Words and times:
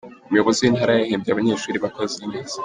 Umuyobozi 0.27 0.59
wintara 0.61 0.93
yahembye 1.01 1.29
abanyeshuri 1.31 1.83
bakoze 1.85 2.19
neza 2.31 2.55